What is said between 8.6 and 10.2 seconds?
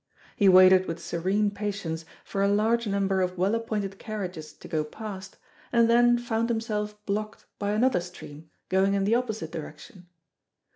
going in the opposite direction.